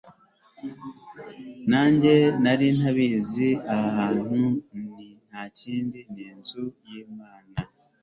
[1.69, 2.13] nanjye
[2.43, 4.39] nari ntabizi aha hantu
[5.27, 7.53] nta kindi, ni inzu y'imana